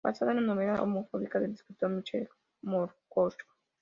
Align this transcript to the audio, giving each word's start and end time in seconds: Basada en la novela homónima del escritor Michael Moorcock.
Basada 0.03 0.31
en 0.31 0.37
la 0.37 0.41
novela 0.55 0.81
homónima 0.81 1.29
del 1.39 1.53
escritor 1.53 1.91
Michael 1.91 2.27
Moorcock. 2.63 3.43